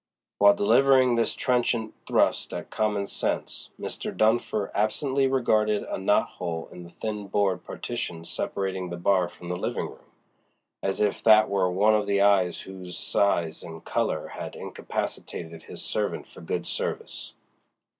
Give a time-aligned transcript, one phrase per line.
[0.39, 4.11] While delivering this trenchant thrust at common sense Mr.
[4.11, 9.49] Dunfer absently regarded a knot hole in the thin board partition separating the bar from
[9.49, 10.11] the living room,
[10.81, 15.83] as if that were one of the eyes whose size and color had incapacitated his
[15.83, 17.35] servant for good service.